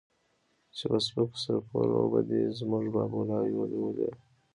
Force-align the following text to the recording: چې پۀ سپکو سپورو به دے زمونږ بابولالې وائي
چې 0.77 0.85
پۀ 0.89 0.97
سپکو 1.05 1.37
سپورو 1.43 2.01
به 2.11 2.19
دے 2.27 2.41
زمونږ 2.59 2.85
بابولالې 2.95 3.53
وائي 3.55 4.09